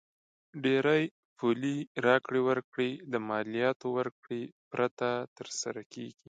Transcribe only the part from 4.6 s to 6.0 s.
پرته تر سره